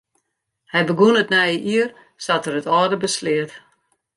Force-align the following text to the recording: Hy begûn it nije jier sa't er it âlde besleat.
Hy 0.71 0.81
begûn 0.87 1.19
it 1.21 1.31
nije 1.33 1.55
jier 1.67 1.89
sa't 2.25 2.47
er 2.49 2.55
it 2.61 2.71
âlde 2.79 2.97
besleat. 3.03 3.51